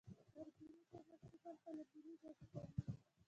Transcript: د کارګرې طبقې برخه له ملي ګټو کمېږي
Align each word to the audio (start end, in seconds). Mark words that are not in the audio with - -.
د 0.03 0.03
کارګرې 0.33 0.79
طبقې 0.91 1.37
برخه 1.45 1.71
له 1.77 1.83
ملي 1.91 2.13
ګټو 2.23 2.43
کمېږي 2.51 2.93